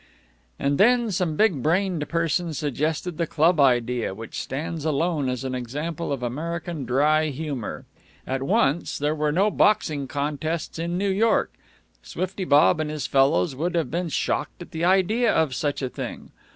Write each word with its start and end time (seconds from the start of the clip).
And 0.59 0.79
then 0.79 1.11
some 1.11 1.35
big 1.35 1.61
brained 1.61 2.09
person 2.09 2.55
suggested 2.55 3.19
the 3.19 3.27
club 3.27 3.59
idea, 3.59 4.15
which 4.15 4.39
stands 4.39 4.83
alone 4.83 5.29
as 5.29 5.43
an 5.43 5.53
example 5.53 6.11
of 6.11 6.23
American 6.23 6.85
dry 6.85 7.27
humor. 7.27 7.85
At 8.25 8.41
once 8.41 8.97
there 8.97 9.13
were 9.13 9.31
no 9.31 9.51
boxing 9.51 10.07
contests 10.07 10.79
in 10.79 10.97
New 10.97 11.11
York; 11.11 11.53
Swifty 12.01 12.45
Bob 12.45 12.79
and 12.79 12.89
his 12.89 13.05
fellows 13.05 13.55
would 13.55 13.75
have 13.75 13.91
been 13.91 14.09
shocked 14.09 14.63
at 14.63 14.71
the 14.71 14.83
idea 14.83 15.31
of 15.31 15.53
such 15.53 15.83
a 15.83 15.89
thing. 15.89 16.31